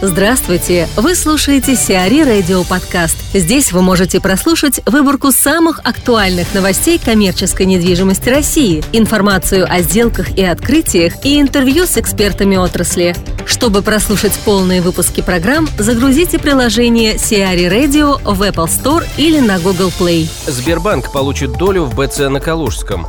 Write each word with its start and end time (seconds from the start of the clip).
Здравствуйте! 0.00 0.86
Вы 0.96 1.16
слушаете 1.16 1.74
Сиари 1.74 2.22
Радио 2.22 2.62
Подкаст. 2.62 3.16
Здесь 3.34 3.72
вы 3.72 3.82
можете 3.82 4.20
прослушать 4.20 4.80
выборку 4.86 5.32
самых 5.32 5.80
актуальных 5.80 6.54
новостей 6.54 7.00
коммерческой 7.04 7.66
недвижимости 7.66 8.28
России, 8.28 8.84
информацию 8.92 9.66
о 9.68 9.80
сделках 9.80 10.38
и 10.38 10.44
открытиях 10.44 11.14
и 11.24 11.40
интервью 11.40 11.84
с 11.84 11.96
экспертами 11.96 12.54
отрасли. 12.54 13.16
Чтобы 13.44 13.82
прослушать 13.82 14.38
полные 14.44 14.82
выпуски 14.82 15.20
программ, 15.20 15.68
загрузите 15.78 16.38
приложение 16.38 17.18
Сиари 17.18 17.64
Radio 17.64 18.20
в 18.22 18.40
Apple 18.42 18.68
Store 18.68 19.04
или 19.16 19.40
на 19.40 19.58
Google 19.58 19.92
Play. 19.98 20.28
Сбербанк 20.46 21.10
получит 21.10 21.54
долю 21.54 21.82
в 21.82 21.96
БЦ 21.96 22.18
на 22.28 22.38
Калужском. 22.38 23.08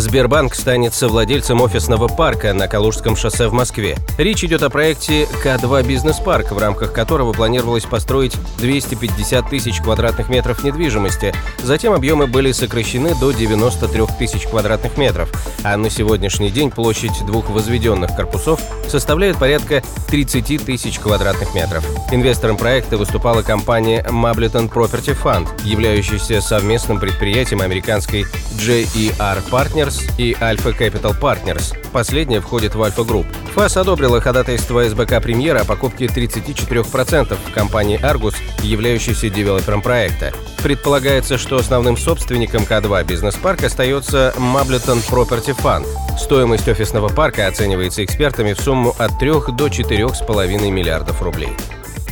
Сбербанк 0.00 0.54
станет 0.54 0.94
совладельцем 0.94 1.60
офисного 1.60 2.08
парка 2.08 2.54
на 2.54 2.68
Калужском 2.68 3.16
шоссе 3.16 3.48
в 3.48 3.52
Москве. 3.52 3.98
Речь 4.16 4.42
идет 4.42 4.62
о 4.62 4.70
проекте 4.70 5.28
К2 5.44 5.86
Бизнес-парк, 5.86 6.52
в 6.52 6.58
рамках 6.58 6.94
которого 6.94 7.34
планировалось 7.34 7.84
построить 7.84 8.34
250 8.58 9.50
тысяч 9.50 9.80
квадратных 9.82 10.30
метров 10.30 10.64
недвижимости. 10.64 11.34
Затем 11.62 11.92
объемы 11.92 12.26
были 12.26 12.52
сокращены 12.52 13.14
до 13.14 13.32
93 13.32 14.04
тысяч 14.18 14.46
квадратных 14.46 14.96
метров, 14.96 15.30
а 15.64 15.76
на 15.76 15.90
сегодняшний 15.90 16.50
день 16.50 16.70
площадь 16.70 17.24
двух 17.26 17.50
возведенных 17.50 18.16
корпусов 18.16 18.60
составляет 18.88 19.36
порядка 19.36 19.82
30 20.08 20.64
тысяч 20.64 20.98
квадратных 20.98 21.54
метров. 21.54 21.84
Инвестором 22.10 22.56
проекта 22.56 22.96
выступала 22.96 23.42
компания 23.42 24.02
Mableton 24.08 24.72
Property 24.72 25.14
Fund, 25.22 25.46
являющаяся 25.62 26.40
совместным 26.40 26.98
предприятием 26.98 27.60
американской 27.60 28.24
JER 28.56 29.42
Partners 29.50 30.12
и 30.18 30.32
Alpha 30.40 30.76
Capital 30.76 31.18
Partners. 31.18 31.74
Последняя 31.92 32.40
входит 32.40 32.74
в 32.74 32.82
Альфа 32.82 33.04
Групп. 33.04 33.26
ФАС 33.54 33.76
одобрила 33.76 34.20
ходатайство 34.20 34.88
СБК 34.88 35.20
Премьера 35.20 35.60
о 35.60 35.64
покупке 35.64 36.06
34% 36.06 37.36
в 37.36 37.52
компании 37.52 38.00
Argus, 38.00 38.36
являющейся 38.62 39.28
девелопером 39.28 39.82
проекта. 39.82 40.32
Предполагается, 40.62 41.38
что 41.38 41.56
основным 41.56 41.96
собственником 41.96 42.62
К2 42.62 43.04
бизнес-парк 43.04 43.64
остается 43.64 44.32
Mableton 44.36 45.02
Property 45.08 45.56
Fund. 45.56 45.86
Стоимость 46.18 46.68
офисного 46.68 47.08
парка 47.08 47.46
оценивается 47.46 48.04
экспертами 48.04 48.52
в 48.52 48.60
сумму 48.60 48.94
от 48.98 49.18
3 49.18 49.30
до 49.52 49.66
4,5 49.66 50.70
миллиардов 50.70 51.22
рублей. 51.22 51.50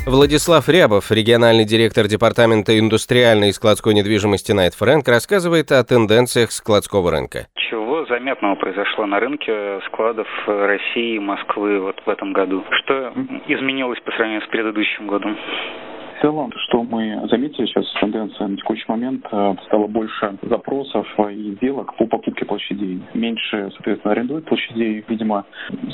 Владислав 0.07 0.69
Рябов, 0.69 1.11
региональный 1.11 1.65
директор 1.65 2.07
Департамента 2.07 2.79
индустриальной 2.79 3.51
и 3.51 3.53
складской 3.53 3.95
недвижимости 3.95 4.53
Найт 4.53 4.75
Фрэнк, 4.75 5.07
рассказывает 5.09 5.71
о 5.73 5.85
тенденциях 5.85 6.51
складского 6.51 7.11
рынка. 7.11 7.47
Чего 7.55 8.07
заметного 8.07 8.55
произошло 8.55 9.07
на 9.07 9.21
рынке 9.21 9.81
складов 9.87 10.27
России 10.47 11.17
и 11.17 11.19
Москвы 11.19 11.81
вот 11.81 12.01
в 12.05 12.09
этом 12.09 12.33
году? 12.33 12.65
Что 12.83 13.13
изменилось 13.49 14.01
по 14.01 14.11
сравнению 14.13 14.43
с 14.43 14.49
предыдущим 14.49 15.07
годом? 15.07 15.37
Целом, 16.21 16.53
что 16.67 16.83
мы 16.83 17.29
заметили 17.31 17.67
сейчас, 17.67 17.85
тенденция 18.01 18.49
на 18.49 18.57
текущий 18.57 18.85
момент, 18.89 19.25
э, 19.31 19.55
стало 19.67 19.87
больше 19.87 20.37
запросов 20.43 21.07
и 21.31 21.55
сделок 21.57 21.95
по 21.97 22.07
покупке 22.07 22.45
площадей. 22.45 23.01
Меньше, 23.15 23.71
соответственно, 23.75 24.13
арендуют 24.13 24.47
площадей. 24.47 25.05
Видимо, 25.07 25.45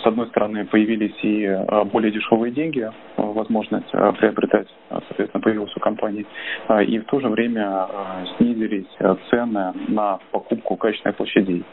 с 0.02 0.06
одной 0.06 0.26
стороны, 0.28 0.64
появились 0.64 1.14
и 1.22 1.42
э, 1.42 1.84
более 1.84 2.10
дешевые 2.10 2.52
деньги, 2.52 2.80
э, 2.80 2.90
возможность 3.16 3.90
приобретать, 3.90 4.68
соответственно, 4.88 5.42
появилась 5.42 5.76
у 5.76 5.80
компаний. 5.80 6.26
И 6.86 6.98
в 6.98 7.04
то 7.04 7.20
же 7.20 7.28
время 7.28 7.86
снизились 8.36 8.86
цены 9.28 9.72
на 9.88 10.18
покупку 10.30 10.76
качественной 10.76 11.14
площадей 11.14 11.64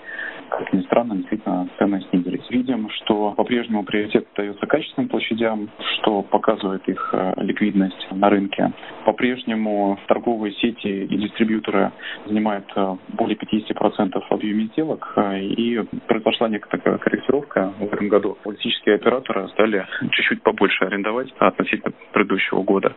как 0.52 0.74
ни 0.74 0.82
странно, 0.82 1.16
действительно 1.16 1.68
цены 1.78 2.02
снизились. 2.10 2.50
Видим, 2.50 2.90
что 2.90 3.32
по-прежнему 3.32 3.84
приоритет 3.84 4.28
дается 4.36 4.66
качественным 4.68 5.10
площадям, 5.10 5.70
что 5.96 6.22
показывает 6.24 6.88
их 6.90 7.10
э, 7.14 7.34
ликвидность 7.38 8.08
на 8.12 8.30
рынке. 8.30 8.72
По-прежнему 9.06 9.98
торговые 10.08 10.54
сети 10.56 11.06
и 11.06 11.18
дистрибьюторы 11.18 11.92
занимают 12.26 12.66
э, 12.76 12.96
более 13.14 13.38
50% 13.38 14.22
объема 14.30 14.64
сделок, 14.74 15.14
э, 15.16 15.40
и 15.40 15.80
произошла 16.08 16.50
некоторая 16.50 16.98
корректировка 16.98 17.74
в 17.80 17.94
этом 17.94 18.10
году. 18.10 18.38
Политические 18.44 18.96
операторы 18.96 19.48
стали 19.50 19.86
чуть-чуть 20.12 20.44
побольше 20.44 20.84
арендовать 20.84 21.34
относительно 21.40 21.94
предыдущего 22.12 22.62
года, 22.62 22.94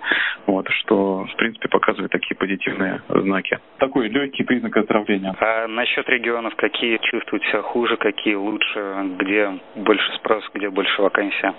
вот, 0.47 0.67
что, 0.69 1.25
в 1.25 1.37
принципе, 1.37 1.69
показывает 1.69 2.11
такие 2.11 2.34
позитивные 2.45 3.01
знаки. 3.09 3.59
Такой 3.79 4.09
легкий 4.09 4.45
признак 4.45 4.77
оздоровления. 4.77 5.35
А 5.41 5.67
насчет 5.67 6.07
регионов 6.09 6.55
какие 6.57 6.99
чувствуете 6.99 7.47
себя 7.49 7.63
хуже, 7.63 7.97
какие 7.97 8.35
лучше, 8.35 8.81
где 9.19 9.59
больше 9.77 10.13
спрос, 10.17 10.45
где 10.53 10.69
больше 10.69 11.01
вакансия? 11.01 11.55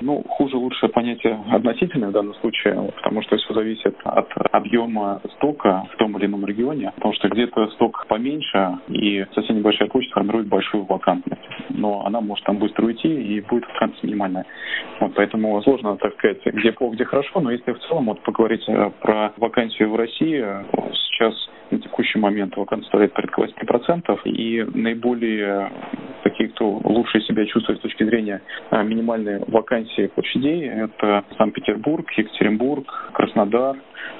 Ну, 0.00 0.22
хуже 0.28 0.58
лучше 0.58 0.88
понятие 0.88 1.38
относительное 1.50 2.10
в 2.10 2.12
данном 2.12 2.34
случае, 2.34 2.92
потому 2.96 3.22
что 3.22 3.36
все 3.38 3.54
зависит 3.54 3.96
от 4.04 4.28
объема 4.52 5.22
стока 5.36 5.84
в 5.92 5.96
том 5.96 6.16
или 6.18 6.26
ином 6.26 6.44
регионе, 6.44 6.92
потому 6.96 7.14
что 7.14 7.28
где-то 7.28 7.68
сток 7.68 8.04
поменьше, 8.06 8.78
и 8.88 9.24
совсем 9.34 9.56
небольшая 9.56 9.88
площадь 9.88 10.12
формирует 10.12 10.48
большую 10.48 10.84
вакантность. 10.84 11.35
Но 11.76 12.04
она 12.06 12.20
может 12.20 12.44
там 12.44 12.58
быстро 12.58 12.86
уйти, 12.86 13.08
и 13.08 13.40
будет 13.40 13.66
вакантность 13.68 14.02
минимальная. 14.02 14.46
Вот, 15.00 15.14
поэтому 15.14 15.62
сложно, 15.62 15.96
так 15.96 16.14
сказать, 16.14 16.44
где 16.44 16.72
плохо, 16.72 16.94
где 16.94 17.04
хорошо, 17.04 17.40
но 17.40 17.50
если 17.50 17.72
в 17.72 17.78
целом 17.80 18.06
вот 18.06 18.20
поговорить 18.22 18.64
э, 18.68 18.90
про 19.00 19.32
вакансию 19.36 19.90
в 19.90 19.96
России, 19.96 20.44
сейчас 21.16 21.34
на 21.70 21.78
текущий 21.78 22.18
момент 22.18 22.56
вакансия 22.56 22.84
составляет 22.84 23.12
порядка 23.12 23.42
8%, 23.42 24.20
и 24.24 24.64
наиболее 24.74 25.70
такие, 26.36 26.50
кто 26.50 26.80
лучше 26.84 27.20
себя 27.22 27.46
чувствует 27.46 27.78
с 27.78 27.82
точки 27.82 28.04
зрения 28.04 28.42
а, 28.70 28.82
минимальной 28.82 29.42
вакансии 29.46 30.08
площадей, 30.08 30.68
это 30.68 31.24
Санкт-Петербург, 31.38 32.10
Екатеринбург, 32.12 33.10
Краснодар, 33.14 33.76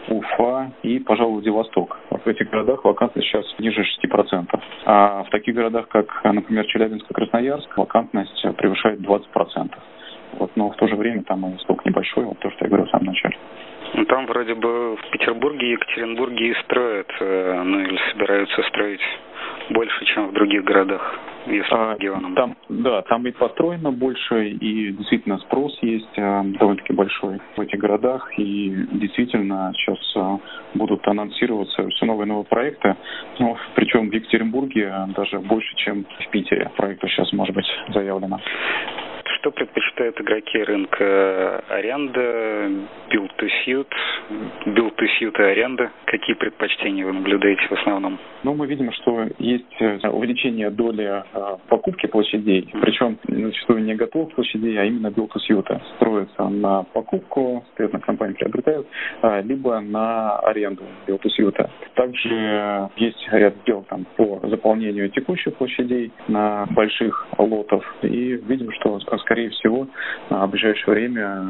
Уфа 0.09 0.73
и, 0.83 0.99
пожалуй, 0.99 1.35
Владивосток. 1.35 1.99
В 2.11 2.27
этих 2.27 2.51
городах 2.51 2.85
вакантность 2.85 3.29
сейчас 3.29 3.45
ниже 3.59 3.83
6%. 3.83 4.61
А 4.87 5.25
в 5.25 5.31
таких 5.31 5.55
городах, 5.55 5.89
как, 5.89 6.25
например, 6.25 6.67
Челябинск 6.67 7.11
и 7.11 7.15
Красноярск, 7.15 7.77
вакантность 7.77 8.43
превышает 8.57 9.01
20%. 9.01 9.71
Вот, 10.39 10.51
но 10.57 10.71
в 10.71 10.77
то 10.77 10.89
же 10.89 10.97
время 10.97 11.23
там 11.23 11.47
и 11.47 11.59
сток 11.61 11.85
небольшой, 11.85 12.25
вот 12.25 12.39
то, 12.41 12.51
что 12.51 12.65
я 12.65 12.69
говорил 12.69 12.87
в 12.87 12.91
самом 12.91 13.07
начале. 13.07 13.37
Ну, 13.95 14.05
там 14.07 14.27
вроде 14.27 14.55
бы 14.55 14.97
в 14.97 15.11
Петербурге 15.11 15.69
и 15.69 15.71
Екатеринбурге 15.73 16.49
и 16.49 16.55
строят, 16.65 17.11
э, 17.21 17.63
ну 17.65 17.81
или 17.81 17.99
собираются 18.11 18.63
строить 18.65 19.01
больше, 19.71 20.05
чем 20.07 20.29
в 20.29 20.33
других 20.33 20.65
городах, 20.65 21.19
если 21.47 21.75
а, 21.75 21.95
регионам. 21.95 22.35
Там, 22.35 22.57
да, 22.69 23.03
там 23.03 23.27
и 23.27 23.33
построено 23.33 23.91
больше, 23.91 24.49
и 24.49 24.93
действительно 24.93 25.39
спрос 25.39 25.77
есть 25.83 26.19
а, 26.19 26.43
довольно-таки 26.45 26.93
большой 26.93 27.41
в 27.57 27.61
этих 27.61 27.79
городах, 27.79 28.31
и 28.39 28.71
действительно 28.93 29.73
сейчас 29.77 29.99
а, 30.17 30.39
будут 30.75 31.07
анонсироваться 31.07 31.89
все 31.89 32.07
новые 32.07 32.27
новые 32.27 32.45
проекты, 32.45 32.97
ну, 33.39 33.57
причем 33.75 34.11
в 34.11 34.13
Екатеринбурге 34.13 34.93
даже 35.17 35.39
больше, 35.41 35.75
чем 35.77 36.05
в 36.05 36.31
Питере 36.31 36.71
проектов 36.77 37.11
сейчас 37.11 37.33
может 37.33 37.55
быть 37.55 37.67
заявлено. 37.89 38.41
Что 39.47 39.53
предпочитают 39.53 40.21
игроки 40.21 40.59
рынка 40.59 41.63
аренда, 41.69 42.67
build 43.11 43.31
to 43.39 43.49
suit, 43.65 43.87
build 44.67 44.97
to 44.97 45.07
suit 45.21 45.39
и 45.39 45.43
аренда? 45.43 45.93
Какие 46.07 46.35
предпочтения 46.35 47.07
вы 47.07 47.13
наблюдаете 47.13 47.63
в 47.69 47.73
основном? 47.75 48.19
Ну, 48.43 48.55
мы 48.55 48.67
видим, 48.67 48.91
что 48.93 49.29
есть 49.39 49.65
э, 49.79 50.09
увеличение 50.09 50.71
доли 50.71 51.23
э, 51.33 51.57
покупки 51.69 52.07
площадей, 52.07 52.69
причем 52.81 53.19
зачастую 53.29 53.85
не 53.85 53.95
готовых 53.95 54.35
площадей, 54.35 54.81
а 54.81 54.85
именно 54.85 55.09
build 55.09 55.31
to 55.31 55.39
suit. 55.49 55.81
Строятся 55.95 56.49
на 56.49 56.83
покупку, 56.83 57.65
соответственно, 57.69 58.03
компании 58.03 58.35
приобретают, 58.35 58.89
э, 59.23 59.43
либо 59.43 59.79
на 59.79 60.41
аренду 60.41 60.83
build 61.07 61.23
to 61.23 61.31
suit. 61.39 61.71
Также 61.95 62.91
есть 62.97 63.29
ряд 63.31 63.55
дел 63.65 63.85
там, 63.89 64.07
по 64.17 64.41
заполнению 64.43 65.09
текущих 65.11 65.55
площадей 65.55 66.11
на 66.27 66.67
больших 66.71 67.29
лотов, 67.39 67.85
и 68.03 68.41
видим, 68.49 68.73
что 68.73 68.99
скорее 69.01 69.36
всего, 69.51 69.87
в 70.31 70.47
ближайшее 70.49 70.95
время 70.95 71.47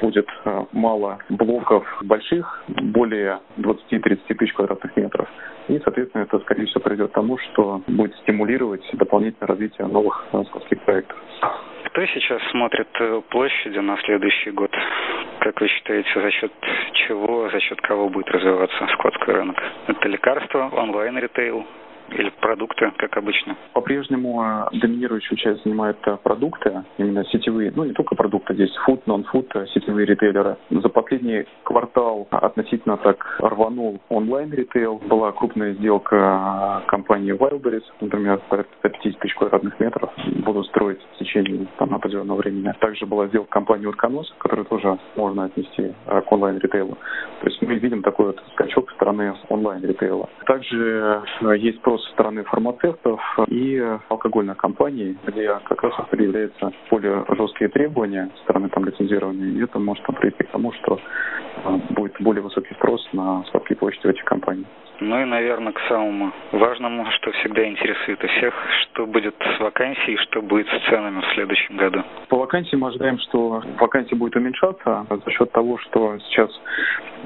будет 0.00 0.28
мало 0.72 1.18
блоков 1.28 1.84
больших, 2.02 2.62
более 2.68 3.40
20-30 3.58 4.34
тысяч 4.34 4.52
квадратных 4.52 4.96
метров. 4.96 5.28
И, 5.68 5.78
соответственно, 5.82 6.22
это, 6.22 6.38
скорее 6.40 6.66
всего, 6.66 6.80
приведет 6.80 7.10
к 7.10 7.14
тому, 7.14 7.38
что 7.38 7.82
будет 7.86 8.14
стимулировать 8.18 8.84
дополнительное 8.92 9.48
развитие 9.48 9.86
новых 9.86 10.26
складских 10.30 10.80
проектов. 10.82 11.16
Кто 11.84 12.06
сейчас 12.06 12.42
смотрит 12.50 12.88
э, 12.98 13.22
площади 13.30 13.78
на 13.78 13.96
следующий 13.98 14.50
год? 14.50 14.70
Как 15.38 15.60
вы 15.60 15.68
считаете, 15.68 16.10
за 16.20 16.30
счет 16.30 16.52
чего, 17.06 17.48
за 17.50 17.60
счет 17.60 17.80
кого 17.82 18.08
будет 18.08 18.28
развиваться 18.30 18.86
складской 18.94 19.34
рынок? 19.34 19.56
Это 19.86 20.08
лекарства, 20.08 20.70
онлайн-ритейл, 20.72 21.64
или 22.10 22.30
продукты, 22.40 22.92
как 22.96 23.16
обычно? 23.16 23.56
По-прежнему 23.72 24.42
э, 24.42 24.78
доминирующую 24.78 25.36
часть 25.38 25.64
занимают 25.64 25.98
э, 26.06 26.16
продукты, 26.22 26.84
именно 26.98 27.24
сетевые, 27.26 27.72
ну 27.74 27.84
не 27.84 27.92
только 27.92 28.14
продукты, 28.14 28.54
здесь 28.54 28.74
фуд, 28.84 29.06
нон-фуд, 29.06 29.52
сетевые 29.72 30.06
ритейлеры. 30.06 30.56
За 30.70 30.88
последний 30.88 31.46
квартал 31.62 32.28
относительно 32.30 32.96
так 32.98 33.36
рванул 33.40 34.00
онлайн-ритейл. 34.08 34.98
Была 35.06 35.32
крупная 35.32 35.74
сделка 35.74 36.82
компании 36.86 37.34
Wildberries, 37.34 37.84
например, 38.00 38.40
порядка 38.48 38.88
50 38.88 39.18
тысяч 39.20 39.34
квадратных 39.34 39.78
метров 39.80 40.10
будут 40.44 40.66
строить 40.66 41.00
в 41.14 41.18
течение 41.18 41.66
там, 41.78 41.94
определенного 41.94 42.38
времени. 42.38 42.72
Также 42.80 43.06
была 43.06 43.26
сделка 43.28 43.50
компании 43.50 43.86
Утконос, 43.86 44.32
которую 44.38 44.66
тоже 44.66 44.98
можно 45.16 45.44
отнести 45.44 45.94
к 46.06 46.32
онлайн-ритейлу. 46.32 46.96
То 47.40 47.46
есть 47.46 47.60
мы 47.62 47.74
видим 47.76 48.02
такой 48.02 48.26
вот 48.26 48.42
скачок 48.52 48.90
стороны 48.92 49.34
онлайн-ритейла. 49.48 50.28
Также 50.46 51.22
есть 51.56 51.80
спрос 51.94 52.04
со 52.06 52.12
стороны 52.12 52.44
фармацевтов 52.44 53.20
и 53.48 53.98
алкогольных 54.08 54.56
компаний, 54.56 55.16
где 55.26 55.58
как 55.64 55.82
раз 55.82 55.94
появляются 56.10 56.72
более 56.90 57.24
жесткие 57.36 57.70
требования 57.70 58.30
со 58.36 58.42
стороны 58.44 58.68
там, 58.68 58.84
лицензирования, 58.84 59.46
и 59.46 59.62
это 59.62 59.78
может 59.78 60.04
привести 60.06 60.44
к 60.44 60.50
тому, 60.50 60.72
что 60.72 60.98
а, 61.64 61.78
будет 61.90 62.14
более 62.20 62.42
высокий 62.42 62.74
спрос 62.74 63.06
на 63.12 63.44
сладкие 63.50 63.76
почты 63.76 64.08
в 64.08 64.10
этих 64.10 64.24
компаниях. 64.24 64.66
Ну 65.04 65.20
и, 65.20 65.24
наверное, 65.26 65.72
к 65.72 65.80
самому 65.86 66.32
важному, 66.52 67.04
что 67.10 67.30
всегда 67.32 67.68
интересует 67.68 68.24
у 68.24 68.26
всех, 68.26 68.54
что 68.80 69.04
будет 69.04 69.34
с 69.38 69.60
вакансией, 69.60 70.16
что 70.16 70.40
будет 70.40 70.66
с 70.66 70.88
ценами 70.88 71.20
в 71.20 71.34
следующем 71.34 71.76
году. 71.76 72.02
По 72.30 72.38
вакансии 72.38 72.74
мы 72.74 72.88
ожидаем, 72.88 73.18
что 73.18 73.62
вакансия 73.78 74.16
будет 74.16 74.34
уменьшаться 74.34 75.06
за 75.10 75.30
счет 75.30 75.52
того, 75.52 75.76
что 75.76 76.18
сейчас 76.20 76.50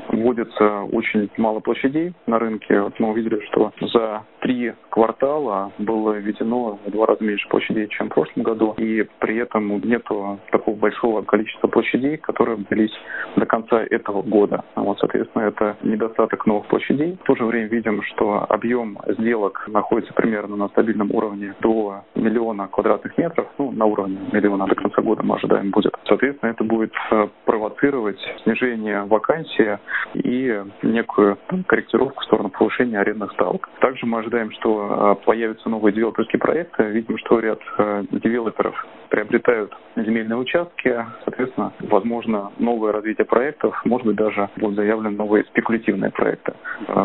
вводится 0.09 0.83
очень 0.91 1.31
мало 1.37 1.61
площадей 1.61 2.15
на 2.27 2.41
рынке. 2.41 2.81
Вот 2.81 2.99
мы 2.99 3.11
увидели, 3.11 3.41
что 3.47 3.73
за 3.81 4.25
три 4.41 4.73
квартала 4.91 5.73
было 5.79 6.15
введено 6.15 6.81
в 6.85 6.91
два 6.91 7.07
раза 7.07 7.23
меньше 7.23 7.49
площадей, 7.49 7.87
чем 7.89 8.09
в 8.09 8.15
прошлом 8.15 8.43
году, 8.43 8.75
и 8.77 9.07
при 9.21 9.37
этом 9.37 9.81
нет 9.81 10.03
такого 10.51 10.75
большого 10.75 11.23
количества 11.23 11.69
площадей, 11.69 12.17
которые 12.17 12.59
ввелись 12.69 12.97
до 13.37 13.47
конца 13.47 13.85
этого 13.89 14.23
года. 14.23 14.65
Вот, 14.75 14.99
соответственно, 14.99 15.43
это 15.43 15.77
недостаток 15.83 16.47
новых 16.47 16.67
площадей. 16.67 17.17
В 17.23 17.27
то 17.27 17.37
же 17.37 17.45
время 17.45 17.68
видим, 17.69 18.03
что 18.03 18.45
объем 18.49 18.99
сделок 19.19 19.65
находится 19.69 20.13
примерно 20.15 20.57
на 20.57 20.69
стабильном 20.69 21.11
уровне 21.13 21.55
до 21.61 22.05
миллиона 22.15 22.69
квадратных 22.69 23.17
метров, 23.19 23.49
ну, 23.59 23.71
на 23.71 23.85
уровне 23.85 24.19
миллиона 24.33 24.67
до 24.67 24.75
конца 24.75 25.03
года 25.03 25.23
мы 25.23 25.37
ожидаем 25.37 25.71
будет. 25.71 25.95
Соответственно, 26.07 26.51
это 26.51 26.65
будет 26.65 26.93
э, 27.11 27.29
провоцировать 27.45 28.19
снижение 28.43 29.05
вакансии 29.05 29.79
и 30.15 30.63
некую 30.83 31.39
там, 31.49 31.65
корректировку 31.65 32.21
в 32.21 32.25
сторону 32.25 32.51
повышения 32.51 32.99
арендных 32.99 33.33
ставок. 33.33 33.69
Также 33.81 34.07
мы 34.07 34.19
ожидаем, 34.19 34.51
что 34.53 35.17
э, 35.21 35.25
появятся 35.25 35.69
новые 35.69 35.93
девелоперские 35.93 36.41
проекты. 36.41 36.85
Видим, 36.85 37.19
что 37.19 37.39
ряд 37.39 37.61
э, 37.79 38.05
девелоперов 38.11 38.75
приобретают 39.09 39.75
земельные 39.97 40.37
участки, 40.37 41.05
соответственно, 41.25 41.73
возможно, 41.81 42.53
новое 42.59 42.93
развитие 42.93 43.25
проектов, 43.25 43.81
может 43.85 44.07
быть, 44.07 44.17
даже 44.17 44.49
будут 44.57 44.77
заявлены 44.77 45.17
новые 45.17 45.45
спекулятивные 45.45 46.11
проекты, 46.11 46.53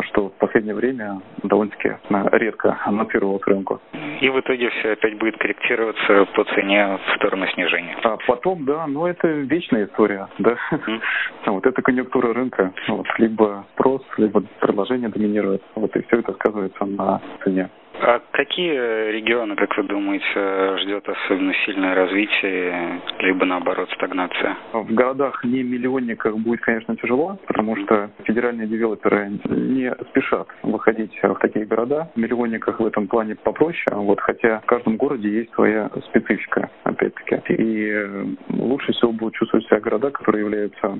что 0.08 0.28
в 0.28 0.32
последнее 0.34 0.74
время 0.74 1.20
довольно-таки 1.42 1.96
редко 2.32 2.78
анонсировалось 2.84 3.42
рынку. 3.46 3.80
И 4.20 4.28
в 4.28 4.40
итоге 4.40 4.70
все 4.70 4.92
опять 4.92 5.18
будет 5.18 5.36
корректироваться 5.38 6.26
по 6.34 6.44
цене 6.44 6.98
в 6.98 7.16
сторону 7.16 7.46
снижения. 7.48 7.96
А 8.02 8.16
потом, 8.26 8.64
да, 8.64 8.86
но 8.86 9.08
это 9.08 9.28
вечная 9.28 9.86
история, 9.86 10.28
да. 10.38 10.56
Mm. 10.70 11.00
Вот 11.46 11.66
это 11.66 11.82
конъюнктура 11.82 12.32
рынка. 12.32 12.72
Вот, 12.88 13.06
либо 13.18 13.64
спрос, 13.74 14.02
либо 14.16 14.42
предложение 14.60 15.08
доминирует. 15.08 15.62
Вот 15.74 15.94
и 15.96 16.02
все 16.02 16.20
это 16.20 16.32
сказывается 16.32 16.84
на 16.84 17.20
цене. 17.42 17.70
А 18.06 18.20
какие 18.32 19.12
регионы, 19.12 19.56
как 19.56 19.74
вы 19.78 19.84
думаете, 19.84 20.76
ждет 20.82 21.08
особенно 21.08 21.54
сильное 21.64 21.94
развитие, 21.94 23.00
либо 23.20 23.46
наоборот 23.46 23.88
стагнация? 23.94 24.58
В 24.74 24.92
городах 24.92 25.42
не 25.42 25.62
миллионниках 25.62 26.36
будет, 26.36 26.60
конечно, 26.60 26.94
тяжело, 26.96 27.38
потому 27.46 27.76
что 27.76 28.10
федеральные 28.24 28.66
девелоперы 28.66 29.40
не 29.48 29.90
спешат 30.10 30.48
выходить 30.62 31.18
в 31.22 31.34
такие 31.36 31.64
города. 31.64 32.10
В 32.14 32.18
миллионниках 32.18 32.78
в 32.78 32.84
этом 32.84 33.08
плане 33.08 33.36
попроще, 33.36 33.96
вот, 33.96 34.20
хотя 34.20 34.60
в 34.60 34.66
каждом 34.66 34.98
городе 34.98 35.30
есть 35.30 35.54
своя 35.54 35.88
специфика, 36.10 36.68
опять-таки. 36.82 37.54
И 37.54 38.36
лучше 38.50 38.92
всего 38.92 39.12
будут 39.12 39.32
чувствовать 39.36 39.64
себя 39.66 39.80
города, 39.80 40.10
которые 40.10 40.44
являются 40.44 40.98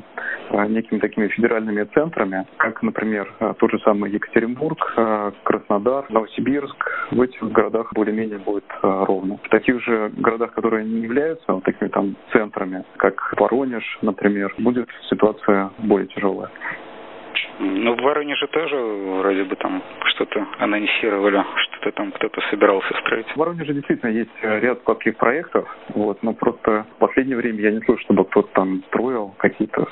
а, 0.49 0.67
некими 0.69 1.01
такими 1.01 1.29
федеральными 1.29 1.85
центрами, 1.93 2.47
как, 2.57 2.83
например, 2.83 3.31
тот 3.59 3.71
же 3.71 3.79
самый 3.81 4.11
Екатеринбург, 4.11 4.95
Краснодар, 5.45 6.07
Новосибирск, 6.09 6.94
в 7.11 7.21
этих 7.21 7.43
городах 7.53 7.93
более-менее 7.95 8.39
будет 8.39 8.65
а, 8.83 9.05
ровно. 9.05 9.39
В 9.43 9.49
таких 9.49 9.81
же 9.83 10.11
городах, 10.17 10.53
которые 10.55 10.85
не 10.85 11.03
являются 11.03 11.53
вот 11.53 11.65
такими 11.65 11.89
там 11.89 12.17
центрами, 12.33 12.85
как 12.97 13.35
Воронеж, 13.39 13.99
например, 14.03 14.55
будет 14.59 14.89
ситуация 15.09 15.71
более 15.79 16.09
тяжелая. 16.09 16.51
Ну, 17.59 17.95
в 17.95 18.01
Воронеже 18.01 18.47
тоже 18.49 18.77
вроде 18.77 19.45
бы 19.45 19.57
там 19.57 19.83
что-то 20.07 20.47
анонсировали, 20.59 21.45
что-то 21.57 21.93
там 21.93 22.13
кто-то 22.13 22.41
собирался 22.51 22.95
строить. 23.01 23.27
В 23.29 23.37
Воронеже 23.37 23.75
действительно 23.75 24.11
есть 24.11 24.31
ряд 24.43 24.85
таких 24.85 25.17
проектов, 25.17 25.69
вот, 25.95 26.23
но 26.23 26.33
просто 26.33 26.87
в 26.97 26.99
последнее 26.99 27.37
время 27.37 27.61
я 27.61 27.71
не 27.71 27.81
слышу, 27.81 28.03
чтобы 28.05 28.25
кто-то 28.25 28.49
там 28.55 28.83
строил 28.89 29.35
какие-то 29.39 29.87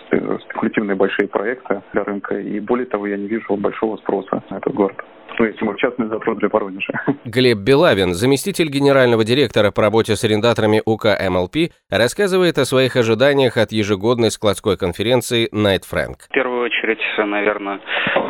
спекулятивные 0.45 0.97
большие 0.97 1.29
проекты 1.29 1.83
для 1.93 2.05
рынка, 2.05 2.39
и 2.39 2.61
более 2.61 2.87
того, 2.87 3.07
я 3.07 3.17
не 3.17 3.27
вижу 3.27 3.57
большого 3.57 3.97
спроса 3.99 4.43
на 4.51 4.57
этот 4.57 4.75
город 4.75 5.03
ну, 5.39 5.47
если 5.47 5.65
мы 5.65 5.75
в 5.75 5.77
частный 5.77 6.07
запрос 6.09 6.39
для 6.39 6.49
Воронежа. 6.49 6.93
Глеб 7.25 7.59
Белавин, 7.59 8.15
заместитель 8.15 8.69
генерального 8.69 9.25
директора 9.25 9.71
по 9.71 9.83
работе 9.83 10.15
с 10.15 10.25
арендаторами 10.25 10.83
УК 10.85 11.07
МЛП, 11.21 11.73
рассказывает 11.91 12.59
о 12.59 12.65
своих 12.65 12.97
ожиданиях 12.97 13.57
от 13.57 13.73
ежегодной 13.73 14.31
складской 14.31 14.77
конференции 14.77 15.49
Night 15.53 15.83
Frank. 15.91 16.29
В 16.29 16.33
первую 16.33 16.65
очередь, 16.65 17.01
наверное, 17.33 17.81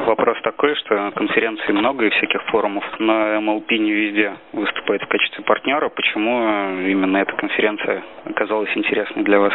вопрос 0.07 0.39
такой, 0.43 0.75
что 0.77 1.13
конференций 1.15 1.75
много 1.75 2.07
и 2.07 2.11
всяких 2.11 2.43
форумов, 2.45 2.85
но 2.99 3.41
МЛП 3.41 3.71
не 3.73 3.93
везде 3.93 4.37
выступает 4.53 5.03
в 5.03 5.09
качестве 5.09 5.45
партнера. 5.45 5.89
Почему 5.89 6.81
именно 6.89 7.19
эта 7.19 7.33
конференция 7.35 8.03
оказалась 8.25 8.71
интересной 8.77 9.25
для 9.25 9.39
вас? 9.41 9.53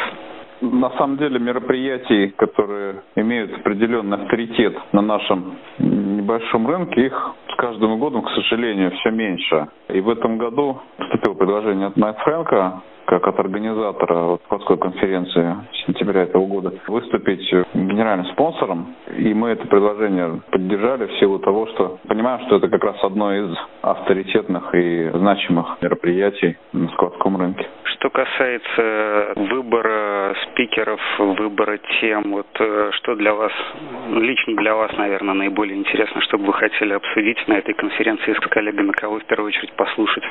на 0.61 0.89
самом 0.97 1.17
деле 1.17 1.39
мероприятий, 1.39 2.29
которые 2.29 3.03
имеют 3.15 3.53
определенный 3.53 4.17
авторитет 4.17 4.75
на 4.91 5.01
нашем 5.01 5.57
небольшом 5.77 6.67
рынке, 6.67 7.05
их 7.05 7.35
с 7.51 7.55
каждым 7.55 7.99
годом, 7.99 8.23
к 8.23 8.29
сожалению, 8.31 8.91
все 8.91 9.11
меньше. 9.11 9.67
И 9.97 9.99
в 9.99 10.09
этом 10.09 10.38
году 10.38 10.79
поступило 10.95 11.33
предложение 11.33 11.88
от 11.88 11.97
Найт 11.97 12.17
Фрэнка 12.19 12.83
как 13.07 13.25
от 13.25 13.39
организатора 13.39 14.38
складской 14.45 14.77
конференции 14.77 15.55
сентября 15.85 16.23
этого 16.23 16.45
года, 16.45 16.73
выступить 16.88 17.49
генеральным 17.73 18.27
спонсором. 18.27 18.95
И 19.17 19.33
мы 19.33 19.49
это 19.51 19.65
предложение 19.67 20.41
поддержали 20.51 21.05
в 21.05 21.17
силу 21.17 21.39
того, 21.39 21.67
что 21.67 21.99
понимаем, 22.07 22.45
что 22.45 22.57
это 22.57 22.67
как 22.67 22.83
раз 22.83 22.97
одно 23.01 23.33
из 23.33 23.57
авторитетных 23.81 24.75
и 24.75 25.09
значимых 25.13 25.77
мероприятий 25.81 26.57
на 26.73 26.89
складском 26.89 27.38
рынке. 27.38 27.65
Что 27.83 28.09
касается 28.09 29.33
выбора 29.38 30.35
спикеров, 30.44 30.99
выбора 31.18 31.80
тем, 32.01 32.31
вот 32.31 32.47
э, 32.59 32.92
что 32.94 33.16
для 33.16 33.33
вас, 33.33 33.51
лично 34.11 34.56
для 34.57 34.75
вас, 34.75 34.92
наверное, 34.97 35.33
наиболее 35.33 35.77
интересно, 35.77 36.21
что 36.21 36.37
бы 36.37 36.47
вы 36.47 36.54
хотели 36.54 36.94
обсудить 36.94 37.47
на 37.47 37.54
этой 37.54 37.73
конференции 37.73 38.33
с 38.33 38.39
коллегами, 38.49 38.92
кого 38.92 39.19
в 39.19 39.25
первую 39.25 39.47
очередь 39.47 39.71
послушать? 39.87 40.23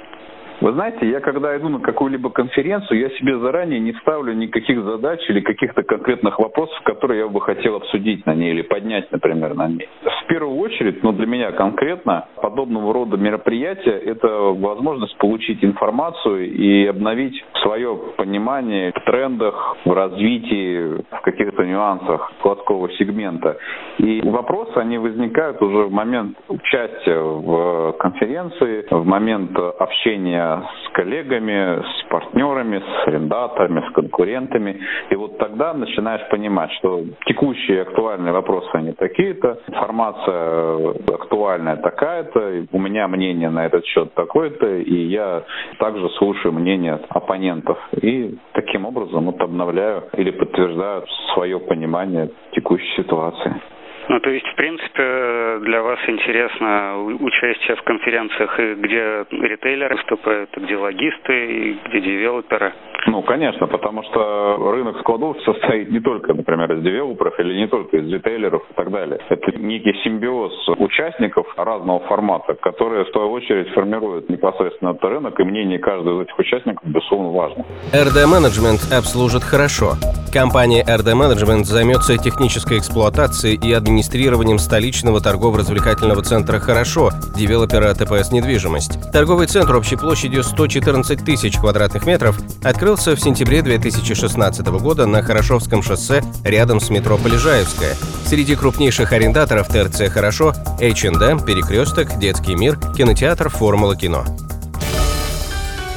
Вы 0.61 0.73
знаете, 0.73 1.09
я 1.11 1.21
когда 1.21 1.55
иду 1.57 1.69
на 1.69 1.81
какую-либо 1.81 2.31
конференцию, 2.31 3.01
я 3.01 3.11
себе 3.11 3.39
заранее 3.39 3.79
не 3.79 3.93
ставлю 4.01 4.33
никаких 4.33 4.83
задач 4.83 5.21
или 5.29 5.41
каких-то 5.41 5.83
конкретных 5.83 6.39
вопросов, 6.39 6.77
которые 6.85 7.21
я 7.21 7.29
бы 7.29 7.41
хотел 7.43 7.77
обсудить 7.77 8.25
на 8.25 8.35
ней 8.35 8.53
или 8.53 8.63
поднять, 8.63 9.11
например, 9.13 9.55
на 9.55 9.69
ней. 9.69 9.87
В 10.03 10.27
первую 10.29 10.57
очередь, 10.57 11.03
ну, 11.03 11.13
для 11.13 11.27
меня 11.27 11.53
конкретно, 11.53 12.27
подобного 12.37 12.95
рода 12.95 13.17
мероприятия– 13.17 13.99
это 14.07 14.29
возможность 14.29 15.17
получить 15.19 15.63
информацию 15.63 16.51
и 16.51 16.87
обновить 16.87 17.45
свое 17.63 17.95
понимание 18.17 18.93
в 18.93 19.05
трендах, 19.05 19.77
в 19.85 19.93
развитии, 19.93 21.03
в 21.11 21.21
каких-то 21.23 21.65
нюансах 21.65 22.33
складского 22.39 22.91
сегмента. 22.93 23.59
И 23.99 24.23
вопросы, 24.23 24.77
они 24.77 24.99
возникают 24.99 25.61
уже 25.61 25.85
в 25.85 25.93
момент 25.93 26.37
участия 26.49 27.21
в 27.21 27.93
конференции, 27.99 28.87
в 28.91 29.05
момент 29.05 29.57
общения 29.59 30.46
с 30.47 30.93
коллегами, 30.93 31.83
с 31.83 32.09
партнерами, 32.09 32.79
с 32.79 33.09
арендаторами, 33.09 33.85
с 33.89 33.93
конкурентами. 33.93 34.81
И 35.11 35.15
вот 35.15 35.39
тогда 35.39 35.75
начинаешь 35.75 36.29
понимать, 36.29 36.71
что 36.79 37.05
текущие 37.27 37.83
актуальные 37.83 38.33
вопросы, 38.33 38.69
они 38.73 38.93
такие-то, 38.93 39.59
информация 39.69 40.95
актуальная 41.15 41.77
такая-то, 41.77 42.67
у 42.73 42.79
меня 42.79 43.09
мнение 43.09 43.51
на 43.51 43.67
этот 43.67 43.85
счет 43.87 44.13
такое-то, 44.15 44.67
и 44.67 44.95
я 45.07 45.43
также 45.79 46.09
слушаю 46.11 46.53
мнение 46.53 47.01
оппонентов. 47.09 47.79
И 47.93 48.39
таким 48.53 48.87
образом 48.87 49.27
вот 49.27 49.41
обновляю 49.41 50.05
или 50.17 50.31
подтверждаю 50.31 51.05
свое 51.35 51.59
понимание 51.61 52.31
текущей 52.53 52.97
ситуации. 52.97 53.61
Ну, 54.09 54.21
то 54.21 54.31
есть, 54.31 54.47
в 54.47 54.55
принципе, 54.55 55.59
для 55.63 55.83
вас 55.83 55.99
интересно 56.07 57.03
участие 57.03 57.77
в 57.77 57.83
конференциях, 57.83 58.59
где 58.59 59.27
ритейлеры 59.31 59.97
выступают, 59.97 60.51
где 60.57 60.77
логисты, 60.77 61.77
где 61.89 62.01
девелоперы? 62.01 62.73
Ну, 63.07 63.23
конечно, 63.23 63.67
потому 63.67 64.03
что 64.05 64.73
рынок 64.73 64.99
складов 65.01 65.37
состоит 65.43 65.91
не 65.91 66.01
только, 66.01 66.35
например, 66.35 66.73
из 66.73 66.83
девелоперов 66.83 67.39
или 67.39 67.55
не 67.55 67.69
только 67.69 67.99
из 67.99 68.13
ритейлеров 68.13 68.63
и 68.71 68.75
так 68.75 68.91
далее. 68.91 69.21
Это 69.29 69.53
некий 69.59 69.95
симбиоз 70.03 70.53
участников 70.79 71.47
разного 71.57 72.01
формата, 72.01 72.55
которые, 72.55 73.05
в 73.05 73.09
свою 73.11 73.31
очередь, 73.31 73.69
формируют 73.75 74.29
непосредственно 74.29 74.91
этот 74.91 75.05
рынок, 75.05 75.39
и 75.39 75.45
мнение 75.45 75.79
каждого 75.79 76.23
из 76.23 76.27
этих 76.27 76.39
участников, 76.39 76.83
безусловно, 76.85 77.31
важно. 77.31 77.65
RD 77.93 78.27
Management 78.27 78.97
обслужит 78.97 79.43
хорошо. 79.43 79.95
Компания 80.33 80.83
RD 80.83 81.15
Management 81.15 81.65
займется 81.65 82.19
технической 82.19 82.79
эксплуатацией 82.79 83.57
и 83.57 83.73
администрированием 83.97 84.59
столичного 84.59 85.23
торгово-развлекательного 85.23 86.23
центра 86.23 86.61
«Хорошо» 86.61 87.13
девелопера 87.35 87.95
ТПС 87.95 88.31
«Недвижимость». 88.31 88.99
Торговый 89.11 89.47
центр 89.47 89.75
общей 89.75 89.97
площадью 89.97 90.45
114 90.45 91.25
тысяч 91.25 91.57
квадратных 91.57 92.05
метров 92.05 92.39
открылся 92.63 93.17
в 93.17 93.21
сентябре 93.21 93.63
2016 93.63 94.67
года 94.67 95.07
на 95.07 95.23
Хорошовском 95.23 95.83
шоссе 95.83 96.23
рядом 96.45 96.79
с 96.79 96.91
метро 96.91 97.17
Полежаевская. 97.17 97.97
Среди 98.27 98.55
крупнейших 98.55 99.15
арендаторов 99.15 99.69
ТРЦ 99.69 100.11
«Хорошо» 100.13 100.53
H&M, 100.79 101.41
Перекресток, 101.41 102.19
Детский 102.19 102.55
мир, 102.55 102.79
кинотеатр 102.99 103.49
«Формула 103.49 103.97
кино». 103.97 104.27